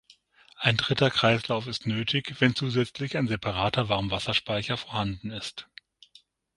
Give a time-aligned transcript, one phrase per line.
[0.57, 5.67] Ein dritter Kreislauf ist nötig, wenn zusätzlich ein separater Warmwasserspeicher vorhanden ist.